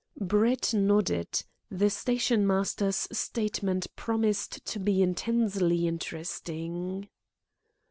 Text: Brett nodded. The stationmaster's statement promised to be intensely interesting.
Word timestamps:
Brett 0.19 0.73
nodded. 0.73 1.43
The 1.69 1.91
stationmaster's 1.91 3.07
statement 3.11 3.95
promised 3.95 4.65
to 4.65 4.79
be 4.79 5.03
intensely 5.03 5.87
interesting. 5.87 7.07